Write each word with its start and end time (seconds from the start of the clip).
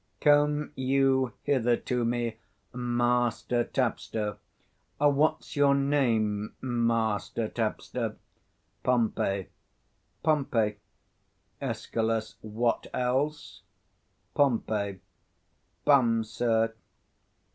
_]Come 0.19 0.71
you 0.73 1.33
hither 1.43 1.77
to 1.77 2.03
me, 2.03 2.37
Master 2.73 3.63
tapster. 3.65 4.37
What's 4.97 5.55
your 5.55 5.75
name, 5.75 6.55
Master 6.59 7.47
tapster? 7.47 8.15
200 8.83 8.83
Pom. 8.83 9.45
Pompey. 10.23 10.79
Escal. 11.61 12.33
What 12.41 12.87
else? 12.95 13.61
Pom. 14.33 14.63
Bum, 15.85 16.23
sir. 16.23 16.73